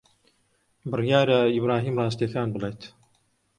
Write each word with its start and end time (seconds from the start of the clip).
بڕیارە 0.91 1.39
ئیبراهیم 1.53 1.95
ڕاستییەکان 2.01 2.47
بڵێت. 2.53 2.81